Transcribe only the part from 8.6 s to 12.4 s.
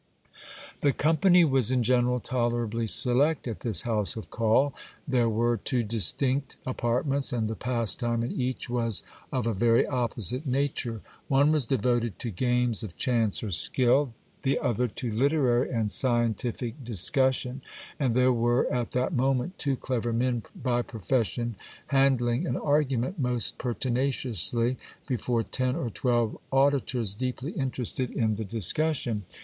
was of a very opposite nature. One was devoted to